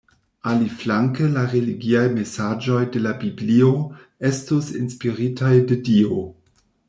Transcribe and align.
Aliflanke, 0.51 1.27
la 1.33 1.41
religiaj 1.51 2.05
mesaĝoj 2.15 2.79
de 2.95 3.03
la 3.05 3.13
Biblio 3.23 3.69
estus 4.33 4.71
inspiritaj 4.83 5.53
de 5.73 5.81
Dio. 5.91 6.19